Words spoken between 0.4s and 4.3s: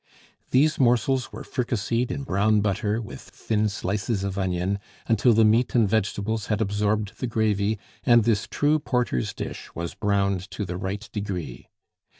These morsels were fricasseed in brown butter, with thin slices